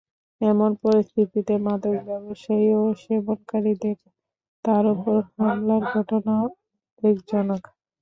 এমন 0.41 0.71
পরিস্থিতিতে 0.83 1.53
মাদক 1.65 1.95
ব্যবসায়ী 2.07 2.67
ও 2.77 2.99
সেবনকারীদের 3.01 3.97
তাঁর 4.65 4.83
ওপর 4.93 5.15
হামলার 5.35 5.83
ঘটনা 5.93 6.33
উদ্বেগজনক। 6.45 7.63